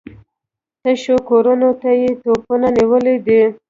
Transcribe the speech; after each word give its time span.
تشو 0.81 1.15
کورونو 1.29 1.69
ته 1.81 1.89
يې 2.01 2.09
توپونه 2.21 2.67
نيولي 2.77 3.15
دي. 3.25 3.41